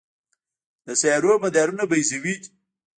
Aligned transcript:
د 0.85 0.87
سیارو 1.01 1.33
مدارونه 1.43 1.83
بیضوي 1.91 2.35
دي. 2.41 2.47